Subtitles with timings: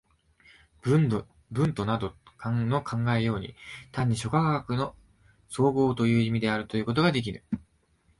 [0.81, 1.09] ヴン
[1.75, 3.53] トなどの考えたように、
[3.91, 4.95] 単に諸科学の
[5.47, 7.43] 綜合という意味であることができぬ。